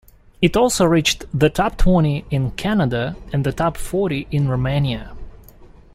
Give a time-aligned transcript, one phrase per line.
[0.41, 5.11] It also reached the top twenty in Canada, and the top forty in Romania.